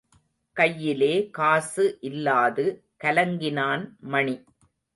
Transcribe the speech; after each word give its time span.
கையிலே 0.57 1.29
காசு 1.29 1.85
இல்லாது 2.01 2.65
கலங்கினான் 3.03 3.85
மணி. 3.99 4.35